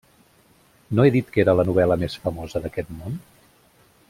-¿No 0.93 1.05
he 1.05 1.11
dit 1.15 1.29
que 1.35 1.43
era 1.43 1.55
la 1.59 1.67
novel·la 1.69 1.99
més 2.05 2.19
famosa 2.27 2.63
d'aquest 2.65 2.95
món? 3.03 3.23